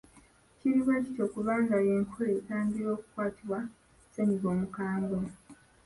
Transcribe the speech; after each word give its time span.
Kiri 0.57 0.77
bwe 0.83 0.95
kityo 1.03 1.25
kubanga 1.33 1.75
y’enkola 1.85 2.31
etangira 2.39 2.89
okukwatibwa 2.95 3.59
ssennyiga 4.07 4.47
omukambwe. 4.55 5.19